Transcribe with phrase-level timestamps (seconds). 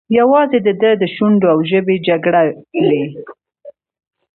[0.19, 2.41] یوازې د ده د شونډو او ژبې جګړه
[2.87, 3.03] وه.